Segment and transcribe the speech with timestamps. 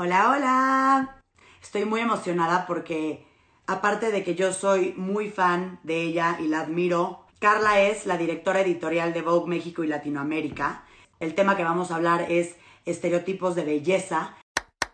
[0.00, 1.22] Hola, hola.
[1.60, 3.26] Estoy muy emocionada porque
[3.66, 8.16] aparte de que yo soy muy fan de ella y la admiro, Carla es la
[8.16, 10.84] directora editorial de Vogue México y Latinoamérica.
[11.18, 12.54] El tema que vamos a hablar es
[12.86, 14.36] estereotipos de belleza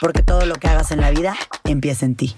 [0.00, 2.36] porque todo lo que hagas en la vida empieza en ti.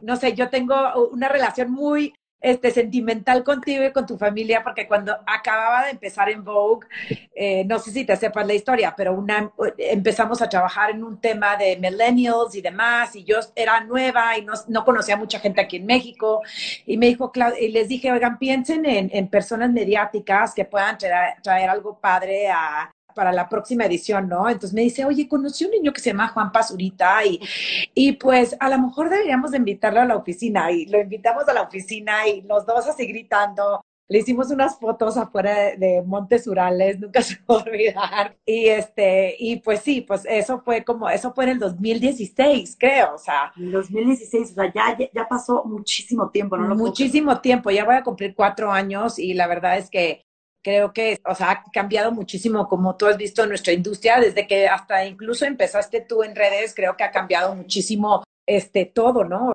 [0.00, 0.74] No sé, yo tengo
[1.10, 6.28] una relación muy este, sentimental contigo y con tu familia, porque cuando acababa de empezar
[6.28, 6.88] en Vogue,
[7.34, 11.20] eh, no sé si te sepas la historia, pero una, empezamos a trabajar en un
[11.20, 15.60] tema de millennials y demás, y yo era nueva y no, no conocía mucha gente
[15.60, 16.42] aquí en México,
[16.84, 17.30] y me dijo,
[17.60, 22.50] y les dije, oigan, piensen en, en personas mediáticas que puedan traer, traer algo padre
[22.50, 24.48] a, para la próxima edición, ¿no?
[24.48, 27.40] Entonces me dice, oye, conocí un niño que se llama Juan Pazurita y,
[27.94, 31.52] y pues a lo mejor deberíamos de invitarlo a la oficina y lo invitamos a
[31.52, 33.82] la oficina y los dos así gritando.
[34.08, 38.36] Le hicimos unas fotos afuera de, Montes Urales, nunca se va a olvidar.
[38.44, 43.14] Y este, y pues sí, pues eso fue como, eso fue en el 2016, creo,
[43.14, 43.52] o sea.
[43.56, 46.74] En 2016, o sea, ya, ya pasó muchísimo tiempo, ¿no?
[46.74, 50.26] muchísimo tiempo, ya voy a cumplir cuatro años y la verdad es que
[50.62, 54.68] creo que, o sea, ha cambiado muchísimo, como tú has visto, nuestra industria, desde que
[54.68, 59.52] hasta incluso empezaste tú en redes, creo que ha cambiado muchísimo este todo, ¿no?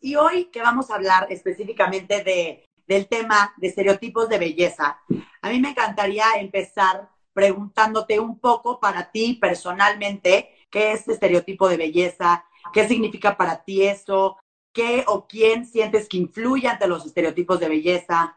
[0.00, 5.00] Y hoy que vamos a hablar específicamente de, del tema de estereotipos de belleza,
[5.42, 11.76] a mí me encantaría empezar preguntándote un poco para ti personalmente, ¿qué es estereotipo de
[11.76, 12.44] belleza?
[12.72, 14.38] ¿Qué significa para ti eso?
[14.72, 18.36] ¿Qué o quién sientes que influye ante los estereotipos de belleza?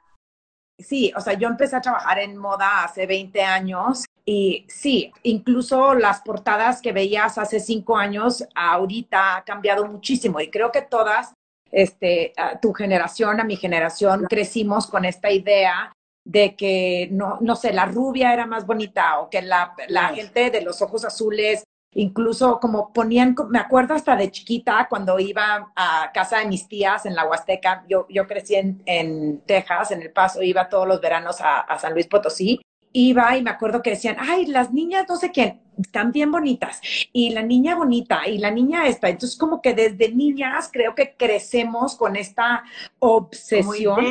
[0.79, 5.93] Sí, o sea, yo empecé a trabajar en moda hace 20 años y sí, incluso
[5.93, 11.33] las portadas que veías hace cinco años, ahorita ha cambiado muchísimo y creo que todas,
[11.71, 15.91] este, a tu generación, a mi generación, crecimos con esta idea
[16.23, 20.51] de que, no, no sé, la rubia era más bonita o que la, la gente
[20.51, 21.63] de los ojos azules
[21.93, 27.05] Incluso como ponían, me acuerdo hasta de chiquita cuando iba a casa de mis tías
[27.05, 31.01] en la Huasteca, yo, yo crecí en, en Texas, en El Paso, iba todos los
[31.01, 32.61] veranos a, a, San Luis Potosí,
[32.93, 36.79] iba y me acuerdo que decían, ay, las niñas no sé quién, están bien bonitas,
[37.11, 41.15] y la niña bonita, y la niña esta, entonces como que desde niñas creo que
[41.15, 42.63] crecemos con esta
[42.99, 44.05] obsesión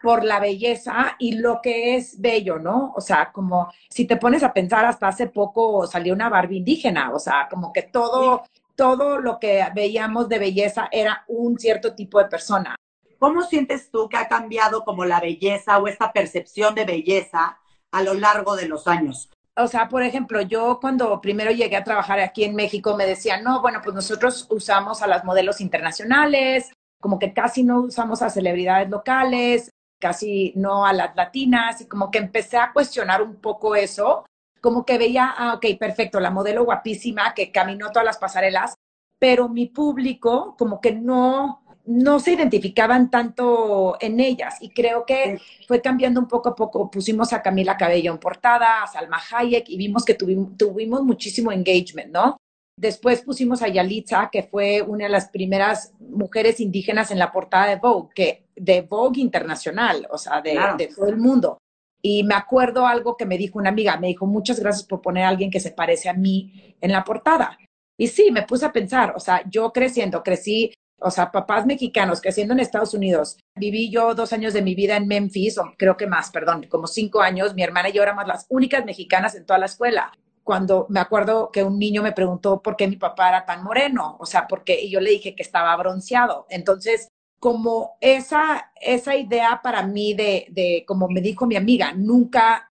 [0.00, 2.92] por la belleza y lo que es bello, ¿no?
[2.96, 7.12] O sea, como si te pones a pensar, hasta hace poco salió una Barbie indígena,
[7.12, 8.44] o sea, como que todo,
[8.76, 12.76] todo lo que veíamos de belleza era un cierto tipo de persona.
[13.18, 17.58] ¿Cómo sientes tú que ha cambiado como la belleza o esta percepción de belleza
[17.90, 19.28] a lo largo de los años?
[19.56, 23.42] O sea, por ejemplo, yo cuando primero llegué a trabajar aquí en México me decían,
[23.42, 26.70] no, bueno, pues nosotros usamos a las modelos internacionales,
[27.00, 32.10] como que casi no usamos a celebridades locales, casi no a las latinas y como
[32.10, 34.24] que empecé a cuestionar un poco eso,
[34.60, 38.74] como que veía, ah, ok, perfecto, la modelo guapísima que caminó todas las pasarelas,
[39.18, 45.40] pero mi público como que no, no se identificaban tanto en ellas y creo que
[45.66, 46.90] fue cambiando un poco a poco.
[46.90, 51.50] Pusimos a Camila Cabello en portada, a Salma Hayek y vimos que tuvimos, tuvimos muchísimo
[51.50, 52.36] engagement, ¿no?
[52.76, 57.66] Después pusimos a Yalitza, que fue una de las primeras mujeres indígenas en la portada
[57.66, 61.58] de Vogue, que, de Vogue Internacional, o sea, de, de, todo el mundo.
[62.00, 65.24] Y me acuerdo algo que me dijo una amiga, me dijo, muchas gracias por poner
[65.24, 67.58] a alguien que se parece a mí en la portada.
[67.98, 72.20] Y sí, me puse a pensar, o sea, yo creciendo, crecí, o sea, papás mexicanos
[72.20, 73.38] creciendo en Estados Unidos.
[73.56, 76.86] Viví yo dos años de mi vida en Memphis, o creo que más, perdón, como
[76.86, 77.54] cinco años.
[77.54, 80.12] Mi hermana y yo éramos las únicas mexicanas en toda la escuela
[80.48, 84.16] cuando me acuerdo que un niño me preguntó por qué mi papá era tan moreno,
[84.18, 86.46] o sea, porque yo le dije que estaba bronceado.
[86.48, 87.08] Entonces,
[87.38, 92.70] como esa, esa idea para mí de, de, como me dijo mi amiga, nunca,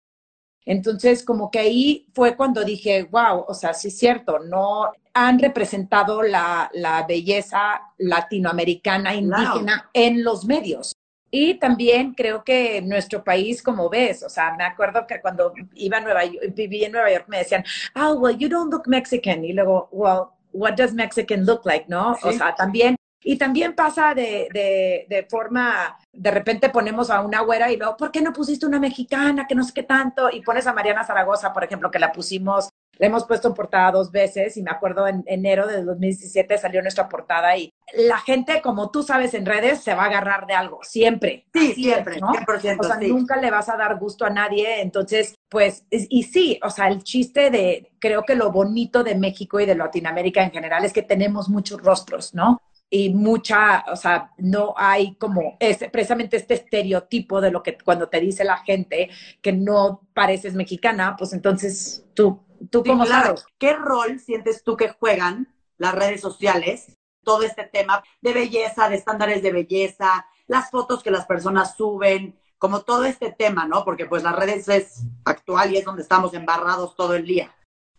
[0.64, 5.38] entonces como que ahí fue cuando dije, wow, o sea, sí es cierto, no han
[5.38, 10.94] representado la, la belleza latinoamericana indígena en los medios.
[11.30, 15.98] Y también creo que nuestro país, como ves, o sea, me acuerdo que cuando iba
[15.98, 17.64] a Nueva York, viví en Nueva York, me decían,
[17.94, 19.44] oh, well, you don't look Mexican.
[19.44, 22.16] Y luego, well, what does Mexican look like, no?
[22.22, 22.96] O sea, también,
[23.26, 27.96] y también pasa de, de, de, forma, de repente ponemos a una güera y luego,
[27.96, 29.46] ¿por qué no pusiste una mexicana?
[29.48, 30.30] Que no sé qué tanto.
[30.30, 33.92] Y pones a Mariana Zaragoza, por ejemplo, que la pusimos la hemos puesto en portada
[33.92, 38.60] dos veces y me acuerdo en enero de 2017 salió nuestra portada y la gente,
[38.62, 41.46] como tú sabes en redes, se va a agarrar de algo, siempre.
[41.52, 42.28] Sí, siempre, ¿no?
[42.28, 46.58] 100%, o sea, nunca le vas a dar gusto a nadie, entonces, pues, y sí,
[46.62, 50.50] o sea, el chiste de, creo que lo bonito de México y de Latinoamérica en
[50.50, 52.60] general es que tenemos muchos rostros, ¿no?
[52.88, 58.08] Y mucha, o sea, no hay como ese, precisamente este estereotipo de lo que cuando
[58.08, 59.10] te dice la gente
[59.42, 62.40] que no pareces mexicana, pues entonces tú,
[62.70, 63.44] tú cómo sabes.
[63.58, 66.96] ¿Qué rol sientes tú que juegan las redes sociales?
[67.24, 72.38] Todo este tema de belleza, de estándares de belleza, las fotos que las personas suben,
[72.58, 73.84] como todo este tema, ¿no?
[73.84, 77.52] Porque pues las redes es actual y es donde estamos embarrados todo el día.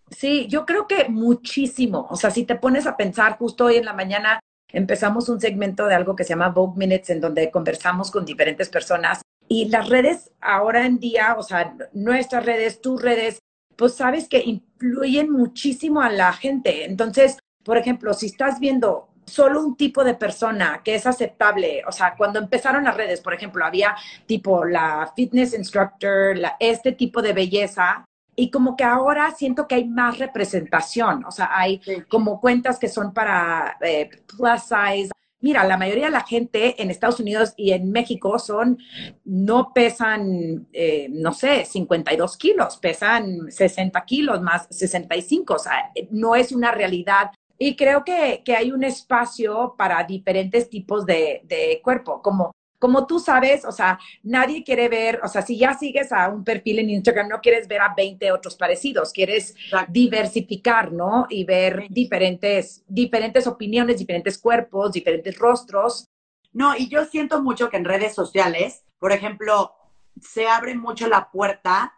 [0.10, 2.08] Sí, yo creo que muchísimo.
[2.10, 4.40] O sea, si te pones a pensar, justo hoy en la mañana
[4.78, 8.70] empezamos un segmento de algo que se llama Vogue Minutes, en donde conversamos con diferentes
[8.70, 9.22] personas.
[9.48, 13.40] Y las redes ahora en día, o sea, nuestras redes, tus redes,
[13.76, 16.86] pues sabes que influyen muchísimo a la gente.
[16.86, 21.92] Entonces, por ejemplo, si estás viendo solo un tipo de persona que es aceptable, o
[21.92, 23.96] sea, cuando empezaron las redes, por ejemplo, había
[24.28, 28.06] tipo la fitness instructor, la, este tipo de belleza,
[28.40, 32.88] y como que ahora siento que hay más representación, o sea, hay como cuentas que
[32.88, 35.10] son para eh, plus size.
[35.40, 38.78] Mira, la mayoría de la gente en Estados Unidos y en México son,
[39.26, 46.36] no pesan, eh, no sé, 52 kilos, pesan 60 kilos más 65, o sea, no
[46.36, 51.82] es una realidad y creo que, que, hay un espacio para diferentes tipos de, de,
[51.84, 56.12] cuerpo, como como tú sabes, o sea, nadie quiere ver, o sea, si ya sigues
[56.12, 59.56] a un perfil en Instagram, no quieres ver a 20 otros parecidos, quieres
[59.90, 61.26] diversificar, ¿no?
[61.30, 66.08] Y ver diferentes, diferentes opiniones, diferentes cuerpos, diferentes rostros.
[66.54, 69.74] No, y yo siento mucho que en redes sociales, por ejemplo,
[70.22, 71.94] se abre mucho la puerta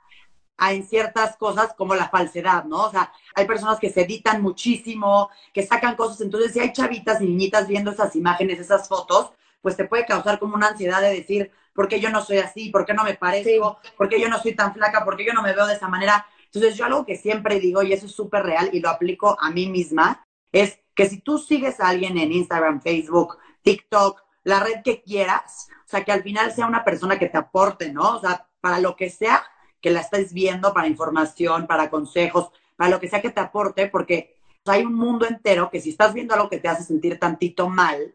[0.57, 2.85] a en ciertas cosas como la falsedad, ¿no?
[2.85, 7.21] O sea, hay personas que se editan muchísimo, que sacan cosas, entonces si hay chavitas
[7.21, 11.13] y niñitas viendo esas imágenes, esas fotos, pues te puede causar como una ansiedad de
[11.13, 12.69] decir, ¿por qué yo no soy así?
[12.69, 13.79] ¿Por qué no me parezco?
[13.97, 15.03] ¿Por qué yo no soy tan flaca?
[15.03, 16.25] ¿Por qué yo no me veo de esa manera?
[16.45, 19.51] Entonces yo algo que siempre digo, y eso es súper real y lo aplico a
[19.51, 24.81] mí misma, es que si tú sigues a alguien en Instagram, Facebook, TikTok, la red
[24.83, 28.15] que quieras, o sea, que al final sea una persona que te aporte, ¿no?
[28.15, 29.43] O sea, para lo que sea
[29.81, 33.87] que la estés viendo, para información, para consejos, para lo que sea que te aporte,
[33.87, 37.69] porque hay un mundo entero que si estás viendo algo que te hace sentir tantito
[37.69, 38.13] mal,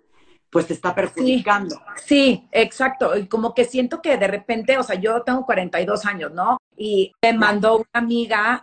[0.55, 1.83] pues te está perjudicando.
[2.07, 3.19] Sí, exacto.
[3.19, 6.59] Y como que siento que de repente, o sea, yo tengo 42 años, ¿no?
[6.77, 8.63] Y me mandó una amiga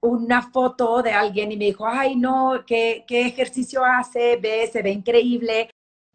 [0.00, 4.36] una foto de alguien y me dijo, ay, no, ¿qué, qué ejercicio hace?
[4.36, 5.68] Ve, se ve increíble.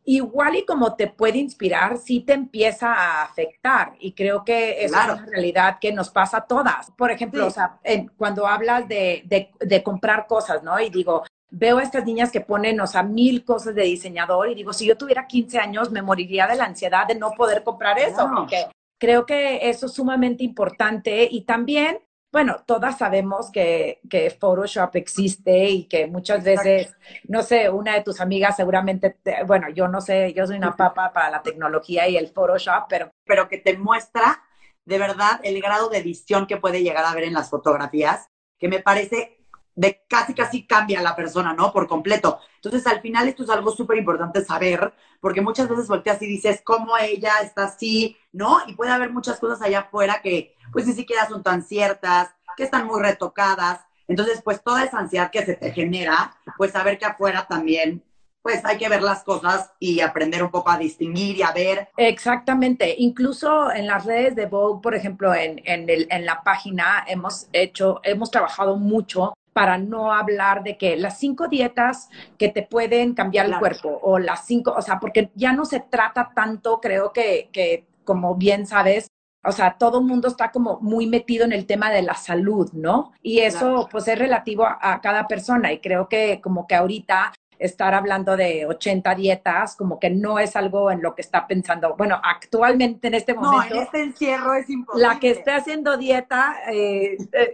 [0.06, 3.94] Igual y como te puede inspirar, sí te empieza a afectar.
[4.00, 6.89] Y creo que es una realidad que nos pasa a todas.
[6.97, 7.80] Por ejemplo, o sea,
[8.18, 10.80] cuando hablas de, de, de comprar cosas, ¿no?
[10.80, 11.21] Y digo,
[11.51, 14.86] veo a estas niñas que ponen, o sea, mil cosas de diseñador y digo, si
[14.86, 18.68] yo tuviera 15 años, me moriría de la ansiedad de no poder comprar eso, porque
[19.00, 22.00] creo que eso es sumamente importante y también,
[22.31, 26.96] bueno, todas sabemos que, que Photoshop existe y que muchas veces,
[27.28, 29.18] no sé, una de tus amigas seguramente,
[29.48, 33.12] bueno, yo no sé, yo soy una papa para la tecnología y el Photoshop, pero...
[33.25, 34.44] Pero que te muestra
[34.86, 38.30] de verdad el grado de edición que puede llegar a ver en las fotografías,
[38.60, 39.38] que me parece
[39.79, 41.71] de casi casi cambia la persona, ¿no?
[41.71, 42.39] Por completo.
[42.55, 46.62] Entonces, al final esto es algo súper importante saber, porque muchas veces volteas y dices,
[46.65, 48.17] ¿cómo ella está así?
[48.33, 48.59] ¿No?
[48.67, 52.65] Y puede haber muchas cosas allá afuera que pues ni siquiera son tan ciertas, que
[52.65, 53.79] están muy retocadas.
[54.09, 58.03] Entonces, pues toda esa ansiedad que se te genera, pues saber que afuera también
[58.41, 61.89] pues hay que ver las cosas y aprender un poco a distinguir y a ver.
[61.98, 62.95] Exactamente.
[62.98, 67.48] Incluso en las redes de Vogue, por ejemplo, en, en, el, en la página hemos
[67.53, 73.13] hecho, hemos trabajado mucho para no hablar de que las cinco dietas que te pueden
[73.13, 77.12] cambiar el cuerpo o las cinco, o sea, porque ya no se trata tanto, creo
[77.12, 79.08] que, que como bien sabes,
[79.44, 82.70] o sea, todo el mundo está como muy metido en el tema de la salud,
[82.74, 83.13] ¿no?
[83.22, 87.94] Y eso pues es relativo a, cada persona y creo que como que ahorita estar
[87.94, 91.96] hablando de 80 dietas, como que no es algo en lo que está pensando.
[91.98, 93.75] Bueno, actualmente en este momento.
[93.75, 95.08] No, en este encierro es imposible.
[95.08, 97.54] La que esté haciendo dieta, eh, eh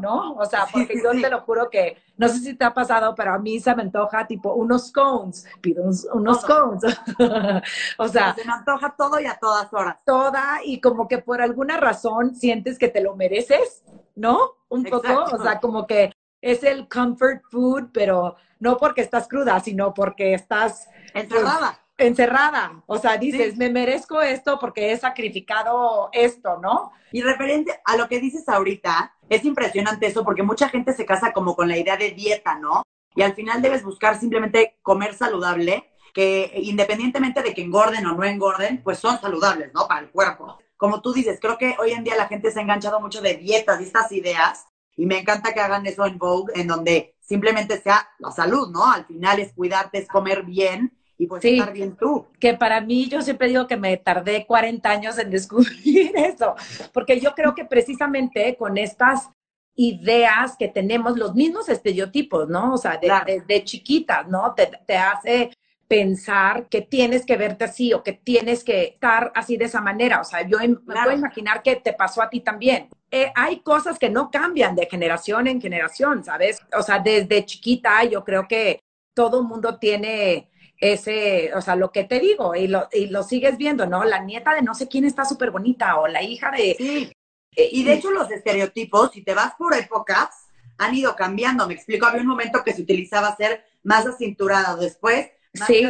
[0.00, 0.32] ¿no?
[0.34, 3.34] O sea, porque yo te lo juro que, no sé si te ha pasado, pero
[3.34, 6.82] a mí se me antoja tipo unos cones, pido unos, cones.
[7.98, 8.34] o sea.
[8.34, 9.98] Se me antoja todo y a todas horas.
[10.06, 13.84] Toda, y como que por alguna razón sientes que te lo mereces,
[14.14, 14.52] ¿no?
[14.68, 16.13] Un poco, o sea, como que
[16.44, 21.80] es el comfort food, pero no porque estás cruda, sino porque estás encerrada.
[21.96, 22.82] encerrada.
[22.86, 26.92] O sea, dices, me merezco esto porque he sacrificado esto, ¿no?
[27.12, 31.32] Y referente a lo que dices ahorita, es impresionante eso porque mucha gente se casa
[31.32, 32.82] como con la idea de dieta, ¿no?
[33.16, 38.24] Y al final debes buscar simplemente comer saludable, que independientemente de que engorden o no
[38.24, 39.88] engorden, pues son saludables, ¿no?
[39.88, 40.58] Para el cuerpo.
[40.76, 43.36] Como tú dices, creo que hoy en día la gente se ha enganchado mucho de
[43.36, 47.80] dietas y estas ideas y me encanta que hagan eso en Vogue, en donde simplemente
[47.80, 48.90] sea la salud, ¿no?
[48.90, 52.26] Al final es cuidarte, es comer bien y pues estar bien tú.
[52.38, 56.54] Que para mí yo siempre digo que me tardé 40 años en descubrir eso,
[56.92, 59.30] porque yo creo que precisamente con estas
[59.76, 62.74] ideas que tenemos, los mismos estereotipos, ¿no?
[62.74, 64.54] O sea, de, chiquitas, ¿no?
[64.54, 65.50] Te, te, hace
[65.88, 70.20] pensar que tienes que verte así o que tienes que estar así de esa manera.
[70.20, 72.88] O sea, yo me puedo imaginar que te pasó a ti también.
[73.16, 76.58] Eh, hay cosas que no cambian de generación en generación, ¿sabes?
[76.76, 78.80] O sea, desde chiquita yo creo que
[79.14, 83.22] todo el mundo tiene ese, o sea, lo que te digo, y lo, y lo
[83.22, 84.02] sigues viendo, ¿no?
[84.02, 86.74] La nieta de no sé quién está súper bonita, o la hija de...
[86.76, 87.12] Sí.
[87.54, 91.68] Eh, y de hecho los estereotipos, si te vas por épocas, han ido cambiando.
[91.68, 95.84] Me explico, había un momento que se utilizaba ser más acinturada, después más sí.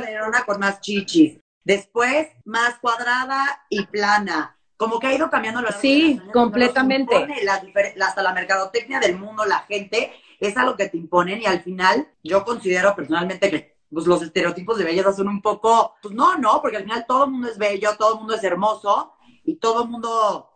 [0.45, 1.40] con más chichis.
[1.64, 4.59] Después, más cuadrada y plana.
[4.85, 7.26] Como que ha ido cambiando la Sí, completamente.
[7.43, 11.47] La, hasta la mercadotecnia del mundo, la gente, es a lo que te imponen y
[11.47, 16.14] al final yo considero personalmente que pues, los estereotipos de belleza son un poco, pues
[16.14, 19.14] no, no, porque al final todo el mundo es bello, todo el mundo es hermoso
[19.45, 20.50] y todo el mundo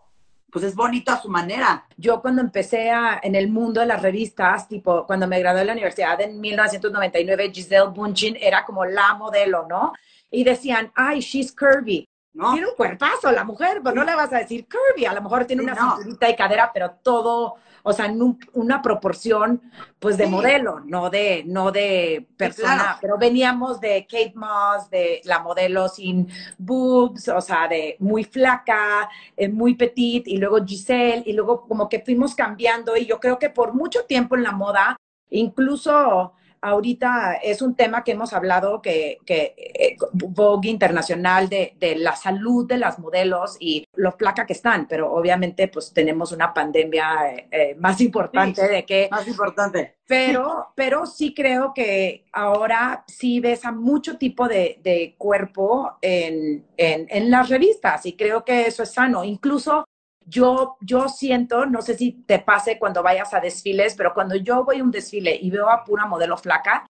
[0.50, 1.87] pues es bonito a su manera.
[1.97, 5.66] Yo cuando empecé a, en el mundo de las revistas, tipo cuando me gradué de
[5.66, 9.92] la universidad en 1999, Giselle Bundchen era como la modelo, ¿no?
[10.30, 12.06] Y decían, ay, she's curvy.
[12.35, 12.52] ¿No?
[12.52, 15.44] Tiene un cuerpazo la mujer, pero no le vas a decir curvy, a lo mejor
[15.44, 17.56] tiene una cinturita y cadera, pero todo
[17.88, 19.62] o sea, en una proporción,
[19.99, 25.38] pues, de modelo, no de, no de persona, pero veníamos de Kate Moss, de la
[25.40, 31.32] modelo sin boobs, o sea, de muy flaca, eh, muy petit, y luego Giselle, y
[31.32, 34.97] luego como que fuimos cambiando, y yo creo que por mucho tiempo en la moda,
[35.30, 41.96] incluso ahorita es un tema que hemos hablado que, que eh, Vogue Internacional de, de,
[41.96, 46.52] la salud de las modelos y lo flaca que están, pero obviamente pues tenemos una
[46.52, 49.08] pandemia eh, eh, más importante de que...
[49.10, 49.96] Más importante.
[50.06, 56.66] Pero, pero sí creo que ahora sí ves a mucho tipo de, de cuerpo en,
[56.76, 59.22] en, en las revistas y creo que eso es sano.
[59.22, 59.84] Incluso
[60.28, 64.64] yo, yo siento, no sé si te pase cuando vayas a desfiles, pero cuando yo
[64.64, 66.87] voy a un desfile y veo a pura modelo flaca,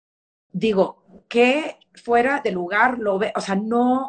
[0.51, 4.09] digo, que fuera de lugar lo ve, o sea, no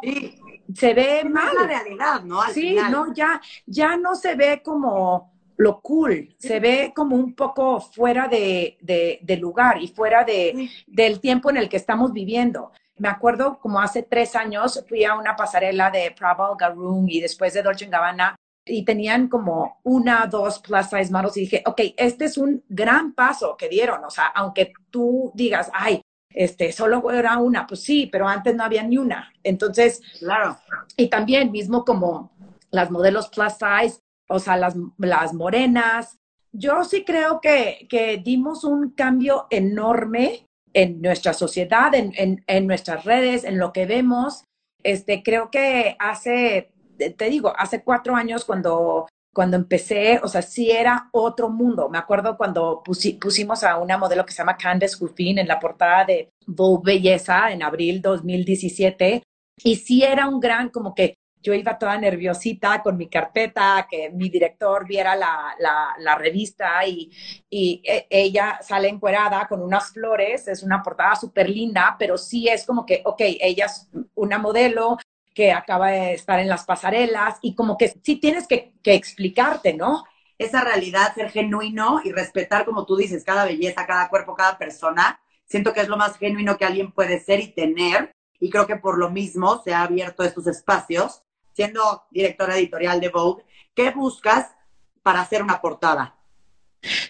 [0.74, 1.54] se ve mal.
[1.56, 2.42] la realidad, ¿no?
[2.54, 7.82] sí, no, ya, ya no se ve como lo cool, se ve como un poco
[7.82, 12.72] fuera de, de, lugar y fuera de, del tiempo en el que estamos viviendo.
[12.98, 17.54] Me acuerdo como hace tres años fui a una pasarela de Prabal Garoon y después
[17.54, 18.36] de Dolce Gabbana
[18.70, 23.14] y tenían como una, dos plus size models y dije, ok, este es un gran
[23.14, 26.02] paso que dieron, o sea, aunque tú digas, ay,
[26.34, 29.34] este, solo era una, pues sí, pero antes no había ni una.
[29.44, 30.58] Entonces, claro.
[30.96, 32.32] Y también mismo como
[32.72, 34.00] las modelos plus size,
[34.30, 36.18] o sea, las, las morenas.
[36.52, 42.68] Yo sí creo que, que dimos un cambio enorme en nuestra sociedad, en, en, en
[42.68, 44.44] nuestras redes, en lo que vemos.
[44.84, 46.72] Este, creo que hace
[47.18, 51.90] te digo, hace cuatro años cuando, cuando empecé, o sea, sí era otro mundo.
[51.90, 56.06] Me acuerdo cuando pusimos a una modelo que se llama Candace Ruffin en la portada
[56.06, 59.24] de Vogue Belleza en abril 2017.
[59.64, 64.10] Y sí era un gran, como que yo iba toda nerviosita con mi carpeta, que
[64.10, 65.56] mi director viera la,
[65.98, 67.10] la, revista y,
[67.50, 72.48] y e, ella sale encuerada con unas flores, es una portada súper linda, pero sí
[72.48, 74.98] es como que, ok, ella es una modelo,
[75.40, 80.04] que acaba de estar en las pasarelas y como que sí tienes que, explicarte, ¿no?
[80.38, 85.22] Esa realidad, ser genuino y respetar, como tú dices, cada belleza, cada cuerpo, cada persona.
[85.46, 88.14] Siento que es lo más genuino que alguien puede ser y tener.
[88.42, 91.24] Y creo que por lo mismo se ha abierto estos espacios.
[91.54, 94.54] Siendo directora editorial de Vogue, ¿qué buscas
[95.04, 96.18] para hacer una portada?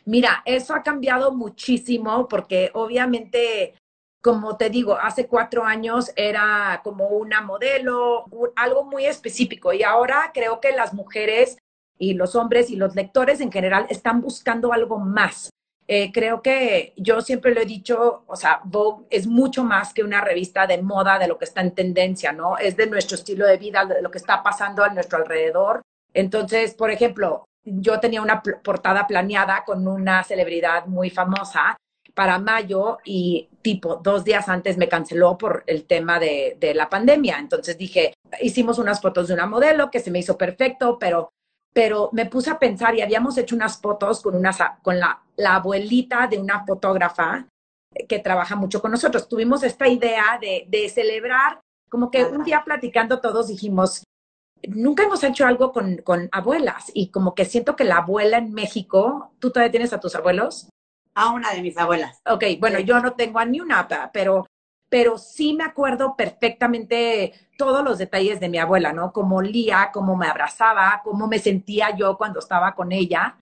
[0.06, 3.74] Mira, eso ha cambiado muchísimo porque obviamente
[4.22, 10.32] como te digo, hace cuatro años era como una modelo, algo muy específico y ahora
[10.34, 11.58] creo que las mujeres
[11.98, 15.50] y los hombres y los lectores en general están buscando algo más.
[15.88, 20.04] Eh, creo que yo siempre lo he dicho, o sea, Vogue es mucho más que
[20.04, 22.58] una revista de moda, de lo que está en tendencia, ¿no?
[22.58, 25.82] Es de nuestro estilo de vida, de lo que está pasando a nuestro alrededor.
[26.14, 31.76] Entonces, por ejemplo, yo tenía una portada planeada con una celebridad muy famosa
[32.20, 37.40] para mayo y tipo dos días antes me canceló por el tema de, la pandemia.
[37.40, 41.32] Entonces dije, hicimos unas fotos de una modelo que se me hizo perfecto, pero,
[41.74, 45.56] pero me puse a pensar y habíamos hecho unas fotos con, una, con la, la
[45.56, 47.48] abuelita de una fotógrafa
[48.10, 49.30] que trabaja mucho con nosotros.
[49.30, 54.04] Tuvimos esta idea de, de celebrar, como que un día platicando todos dijimos,
[54.68, 58.52] nunca hemos hecho algo con, con, abuelas y como que siento que la abuela en
[58.52, 60.68] México, ¿tú todavía tienes a tus abuelos?
[61.16, 62.22] A una de mis abuelas.
[62.26, 64.46] Ok, bueno, yo no tengo a ni una, pero,
[64.90, 69.12] pero sí me acuerdo perfectamente todos los detalles de mi abuela, ¿no?
[69.12, 73.38] Cómo lía, cómo me abrazaba, cómo me sentía yo cuando estaba con ella.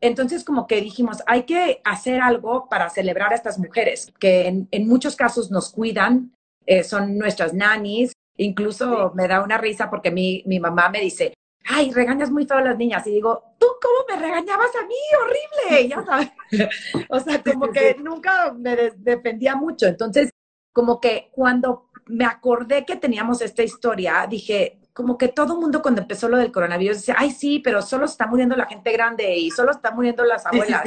[0.00, 4.68] Entonces, como que dijimos, hay que hacer algo para celebrar a estas mujeres, que en,
[4.70, 6.34] en muchos casos nos cuidan,
[6.66, 8.12] eh, son nuestras nannies.
[8.36, 12.58] Incluso me da una risa porque mi, mi mamá me dice, ay, regañas muy feo
[12.58, 13.06] a las niñas.
[13.06, 14.94] Y digo, ¿tú cómo me regañabas a mí?
[15.20, 16.30] Horrible, ya sabes.
[17.08, 19.86] o sea, como que nunca me defendía mucho.
[19.86, 20.30] Entonces,
[20.72, 25.82] como que cuando me acordé que teníamos esta historia, dije, como que todo el mundo
[25.82, 29.36] cuando empezó lo del coronavirus dice, ay, sí, pero solo está muriendo la gente grande
[29.36, 30.82] y solo están muriendo las abuelas.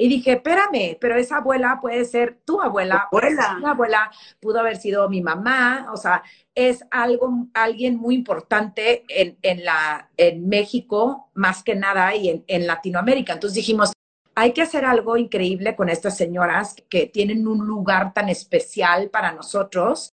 [0.00, 3.08] Y dije, espérame, pero esa abuela puede ser tu abuela.
[3.10, 3.58] Abuela.
[3.58, 5.88] Mi abuela pudo haber sido mi mamá.
[5.92, 6.22] O sea,
[6.54, 12.44] es algo, alguien muy importante en, en, la, en México, más que nada, y en,
[12.46, 13.32] en Latinoamérica.
[13.32, 13.92] Entonces dijimos,
[14.36, 19.32] hay que hacer algo increíble con estas señoras que tienen un lugar tan especial para
[19.32, 20.14] nosotros.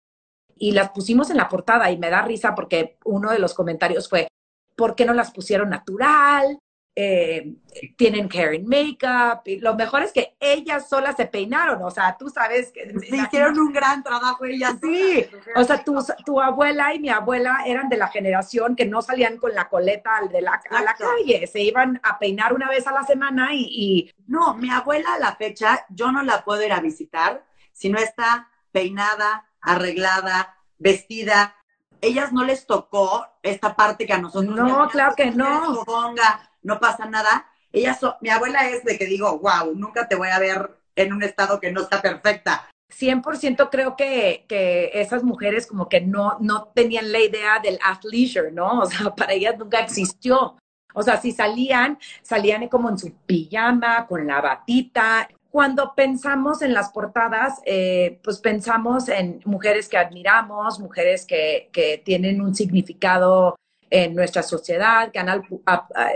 [0.56, 4.08] Y las pusimos en la portada y me da risa porque uno de los comentarios
[4.08, 4.28] fue,
[4.76, 6.56] ¿por qué no las pusieron natural?
[6.94, 7.54] Eh,
[7.96, 9.42] tienen care and makeup.
[9.46, 12.92] Y lo mejor es que ellas solas se peinaron, o sea, tú sabes que...
[13.00, 14.74] Sí, hicieron un gran trabajo ellas.
[14.82, 19.02] Sí, o sea, tu, tu, abuela y mi abuela eran de la generación que no
[19.02, 22.86] salían con la coleta de la, a la calle, se iban a peinar una vez
[22.86, 24.12] a la semana y, y...
[24.26, 27.98] No, mi abuela a la fecha yo no la puedo ir a visitar si no
[27.98, 31.56] está peinada, arreglada, vestida.
[32.00, 34.54] Ellas no les tocó esta parte que a nosotros.
[34.54, 35.84] No, claro que no.
[35.84, 37.46] Ponga, no pasa nada.
[37.72, 41.12] Ella, so, mi abuela es de que digo, wow, nunca te voy a ver en
[41.12, 42.68] un estado que no está perfecta.
[42.92, 48.52] 100% creo que, que esas mujeres como que no, no tenían la idea del athleisure,
[48.52, 48.80] ¿no?
[48.80, 50.56] O sea, para ellas nunca existió.
[50.94, 55.28] O sea, si salían, salían como en su pijama, con la batita.
[55.50, 61.98] Cuando pensamos en las portadas, eh, pues pensamos en mujeres que admiramos, mujeres que, que
[62.04, 63.56] tienen un significado
[63.92, 65.28] en nuestra sociedad, que han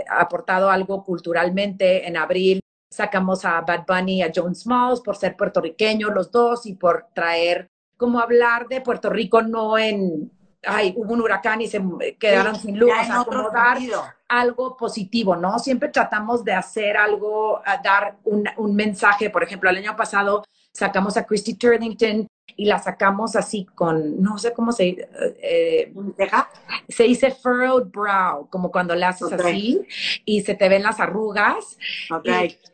[0.09, 2.07] aportado algo culturalmente.
[2.07, 2.59] En abril
[2.89, 7.05] sacamos a Bad Bunny y a Jones Smalls por ser puertorriqueños los dos y por
[7.13, 10.31] traer como hablar de Puerto Rico no en,
[10.63, 11.79] ay, hubo un huracán y se
[12.19, 12.91] quedaron sin luz,
[13.27, 13.77] o dar
[14.27, 15.59] algo positivo, ¿no?
[15.59, 19.29] Siempre tratamos de hacer algo, dar un, un mensaje.
[19.29, 24.37] Por ejemplo, el año pasado sacamos a Christy Turlington y la sacamos así con, no
[24.37, 25.07] sé cómo se
[25.41, 25.93] eh,
[26.87, 29.81] se dice furrowed brow, como cuando le haces así
[30.25, 31.77] y se te ven las arrugas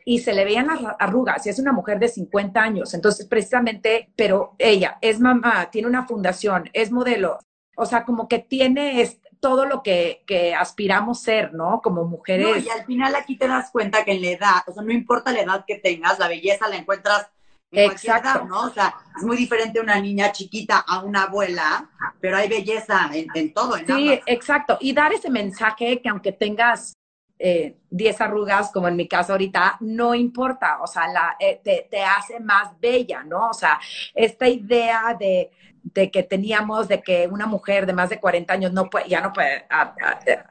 [0.04, 4.10] y, se le veían las arrugas y es una mujer de 50 años, entonces precisamente,
[4.16, 7.38] pero ella es mamá, tiene una fundación, es modelo,
[7.76, 9.00] o sea, como que tiene
[9.40, 11.82] todo lo que, que aspiramos ser, ¿no?
[11.82, 12.64] Como mujeres.
[12.64, 15.32] y al final aquí te das cuenta que en la edad, o sea, no importa
[15.32, 17.28] la edad que tengas, la belleza la encuentras
[17.74, 18.44] Exacto.
[18.44, 18.66] ¿no?
[18.66, 21.88] O sea, es muy diferente una niña chiquita a una abuela,
[22.20, 23.76] pero hay belleza en, todo.
[23.86, 24.78] sí, exacto.
[24.80, 26.94] Y dar ese mensaje que aunque tengas
[27.38, 31.86] 10 eh, arrugas, como en mi caso ahorita, no importa, o sea, la, eh, te,
[31.90, 33.50] te, hace más bella, ¿no?
[33.50, 33.80] O sea,
[34.14, 35.50] esta idea de,
[35.82, 39.20] de, que teníamos de que una mujer de más de 40 años no puede, ya
[39.20, 39.66] no puede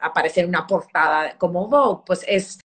[0.00, 2.60] aparecer en una portada como Vogue, pues es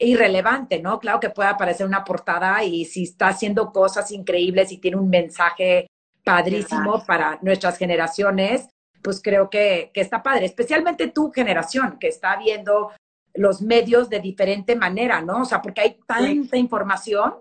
[0.00, 0.98] irrelevante, ¿no?
[0.98, 5.10] Claro que puede aparecer una portada y si está haciendo cosas increíbles y tiene un
[5.10, 5.86] mensaje
[6.24, 8.68] padrísimo para nuestras generaciones,
[9.02, 12.90] pues creo que, que, está padre, especialmente tu generación que está viendo
[13.34, 15.42] los medios de diferente manera, ¿no?
[15.42, 17.34] O sea, porque hay tanta información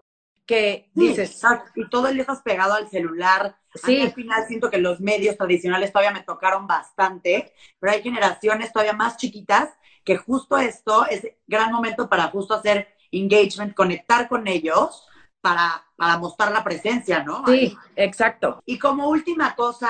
[0.50, 1.40] que dices...
[1.76, 3.56] y todo el día estás pegado al celular.
[3.76, 4.02] Sí.
[4.02, 8.94] al final siento que los medios tradicionales todavía me tocaron bastante, pero hay generaciones todavía
[8.94, 9.70] más chiquitas
[10.04, 15.08] que justo esto es gran momento para justo hacer engagement, conectar con ellos
[15.40, 17.46] para, para mostrar la presencia, ¿no?
[17.46, 18.64] Sí, exacto.
[18.66, 19.88] Y como última cosa,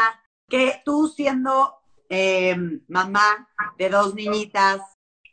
[0.50, 2.58] que tú siendo eh,
[2.90, 4.82] mamá de dos niñitas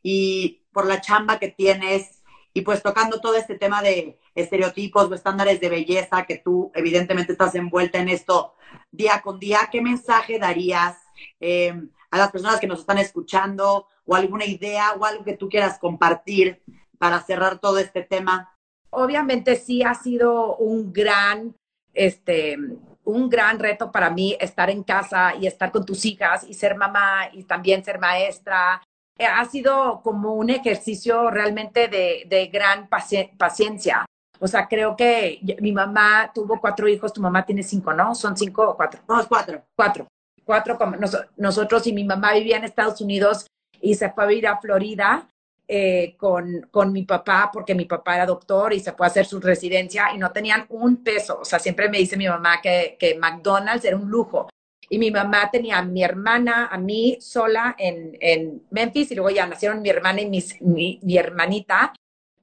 [0.04, 5.14] y por la chamba que tienes y pues tocando todo este tema de estereotipos o
[5.14, 8.54] estándares de belleza que tú evidentemente estás envuelta en esto
[8.92, 10.96] día con día, ¿qué mensaje darías
[11.40, 11.74] eh,
[12.10, 15.78] a las personas que nos están escuchando o alguna idea o algo que tú quieras
[15.78, 16.62] compartir
[16.98, 18.56] para cerrar todo este tema?
[18.96, 21.54] obviamente sí ha sido un gran,
[21.92, 22.56] este,
[23.04, 26.76] un gran reto para mí estar en casa y estar con tus hijas y ser
[26.76, 28.82] mamá y también ser maestra.
[29.18, 34.06] Ha sido como un ejercicio realmente de, de gran paciencia.
[34.38, 38.14] O sea, creo que mi mamá tuvo cuatro hijos, tu mamá tiene cinco, ¿no?
[38.14, 39.00] ¿Son cinco o cuatro?
[39.08, 39.62] No, cuatro.
[39.74, 40.06] Cuatro.
[40.44, 40.96] Cuatro, como
[41.36, 43.46] nosotros y mi mamá vivía en Estados Unidos
[43.80, 45.28] y se fue a vivir a Florida
[45.68, 49.26] eh, con, con mi papá, porque mi papá era doctor y se fue a hacer
[49.26, 51.40] su residencia y no tenían un peso.
[51.40, 54.48] O sea, siempre me dice mi mamá que, que McDonald's era un lujo.
[54.88, 59.30] Y mi mamá tenía a mi hermana, a mí sola en, en Memphis y luego
[59.30, 61.92] ya nacieron mi hermana y mi, mi hermanita.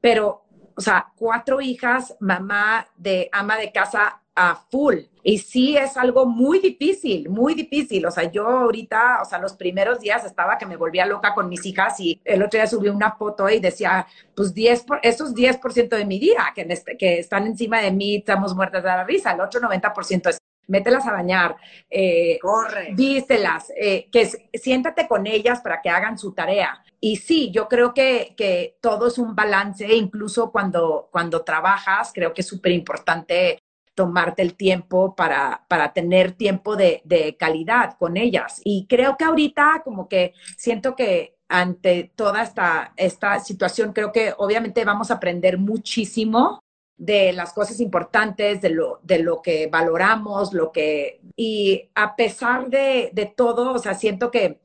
[0.01, 0.42] Pero
[0.75, 4.95] o sea, cuatro hijas, mamá de ama de casa a full.
[5.23, 8.05] Y sí es algo muy difícil, muy difícil.
[8.05, 11.47] O sea, yo ahorita, o sea, los primeros días estaba que me volvía loca con
[11.47, 14.05] mis hijas y el otro día subí una foto y decía,
[14.35, 18.17] pues 10 por, esos 10% de mi día que, este, que están encima de mí,
[18.17, 19.31] estamos muertas de la risa.
[19.31, 21.55] El otro 90% es mételas a bañar,
[21.89, 22.93] eh, Corre.
[22.95, 26.83] díselas, eh, que siéntate con ellas para que hagan su tarea.
[27.05, 32.33] Y sí, yo creo que, que todo es un balance, incluso cuando, cuando trabajas, creo
[32.33, 33.59] que es súper importante
[33.93, 38.61] tomarte el tiempo para, para tener tiempo de, de, calidad con ellas.
[38.63, 44.33] Y creo que ahorita como que siento que ante toda esta, esta situación, creo que
[44.37, 46.61] obviamente vamos a aprender muchísimo
[46.95, 51.19] de las cosas importantes, de lo, de lo que valoramos, lo que...
[51.35, 54.63] Y a pesar de, de todo, o sea, siento que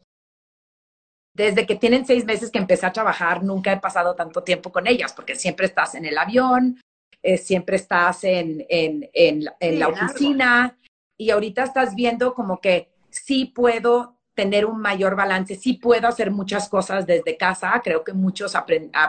[1.38, 4.88] desde que tienen seis meses que empecé a trabajar, nunca he pasado tanto tiempo con
[4.88, 6.80] ellas, porque siempre estás en el avión,
[7.22, 10.76] eh, siempre estás en, en, en, en la oficina
[11.16, 16.32] y ahorita estás viendo como que sí puedo tener un mayor balance, sí puedo hacer
[16.32, 18.54] muchas cosas desde casa, creo que muchos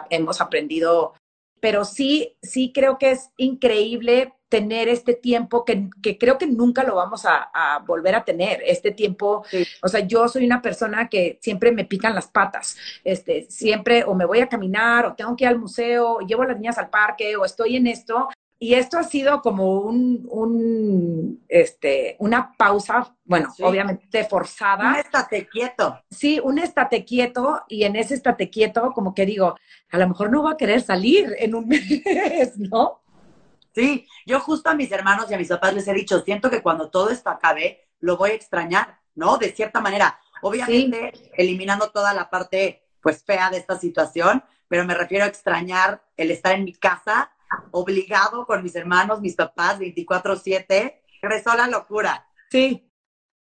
[0.09, 1.13] hemos aprendido
[1.59, 6.83] pero sí, sí creo que es increíble tener este tiempo que, que creo que nunca
[6.83, 8.61] lo vamos a, a volver a tener.
[8.65, 9.43] Este tiempo,
[9.81, 12.75] o sea, yo soy una persona que siempre me pican las patas.
[13.03, 16.41] Este, siempre o me voy a caminar o tengo que ir al museo, o llevo
[16.41, 18.29] a las niñas al parque o estoy en esto.
[18.61, 24.89] Y esto ha sido como un, un este, una pausa, bueno, obviamente forzada.
[24.89, 25.97] Un estate quieto.
[26.09, 29.55] Sí, un estate quieto y en ese estate quieto como que digo,
[29.91, 32.99] a lo mejor no va a querer salir en un mes, ¿no?
[33.79, 36.61] Sí, yo justo a mis hermanos y a mis papás les he dicho, siento que
[36.61, 39.37] cuando todo esto acabe, lo voy a extrañar, ¿no?
[39.37, 40.19] De cierta manera.
[40.41, 46.03] Obviamente, eliminando toda la parte, pues, fea de esta situación, pero me refiero a extrañar
[46.15, 47.31] el estar en mi casa,
[47.71, 51.01] obligado con mis hermanos, mis papás, 24-7.
[51.21, 52.27] Regresó la locura.
[52.49, 52.89] Sí,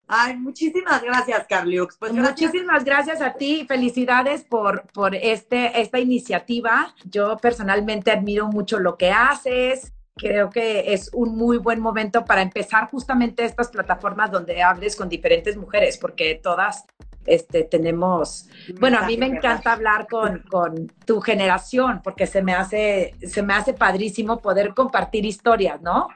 [0.09, 1.97] Ay, muchísimas gracias, Carliux.
[1.99, 3.65] Pues Muchísimas gracias a ti.
[3.67, 6.95] Felicidades por, por este, esta iniciativa.
[7.05, 9.93] Yo personalmente admiro mucho lo que haces.
[10.19, 15.11] Creo que es un muy buen momento para empezar justamente estas plataformas donde hables con
[15.11, 16.87] diferentes mujeres, porque todas
[17.27, 18.49] este, tenemos,
[18.81, 23.43] bueno, a mí me encanta hablar con, con, tu generación, porque se me hace, se
[23.43, 26.09] me hace padrísimo poder compartir historias, ¿no?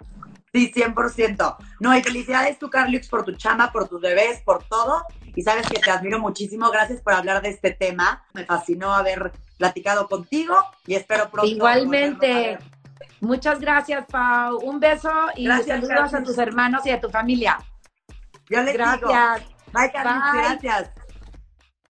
[0.52, 1.56] Sí, 100%.
[1.78, 5.04] No, y felicidades tú, Carlux, por tu chama, por tus bebés, por todo.
[5.36, 6.70] Y sabes que te admiro muchísimo.
[6.70, 8.24] Gracias por hablar de este tema.
[8.34, 11.48] Me fascinó haber platicado contigo y espero pronto.
[11.48, 12.58] Igualmente.
[13.20, 14.58] Muchas gracias, Pau.
[14.62, 17.58] Un beso y saludos a tus hermanos y a tu familia.
[18.48, 19.00] Yo les gracias.
[19.00, 19.50] Digo.
[19.72, 19.90] Bye.
[19.92, 20.90] Gracias.